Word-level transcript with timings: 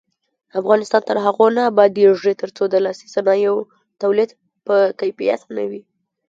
افغانستان 0.59 1.01
تر 1.09 1.17
هغو 1.25 1.47
نه 1.57 1.61
ابادیږي، 1.71 2.33
ترڅو 2.41 2.63
د 2.69 2.75
لاسي 2.85 3.07
صنایعو 3.15 3.57
تولید 4.01 4.29
په 4.67 4.75
کیفیت 4.99 5.41
نه 5.57 5.63
وي. 5.69 5.81